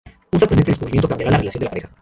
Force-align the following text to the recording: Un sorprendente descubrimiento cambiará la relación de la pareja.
Un 0.31 0.39
sorprendente 0.39 0.71
descubrimiento 0.71 1.07
cambiará 1.07 1.29
la 1.33 1.37
relación 1.37 1.59
de 1.59 1.65
la 1.65 1.69
pareja. 1.69 1.89